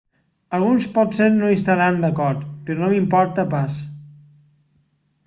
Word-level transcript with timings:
alguns 0.57 0.85
potser 0.95 1.27
no 1.35 1.51
hi 1.51 1.57
estaran 1.57 1.99
d'acord 2.05 2.47
però 2.71 2.81
no 2.85 2.89
m'importa 2.95 3.47
pas 3.53 3.77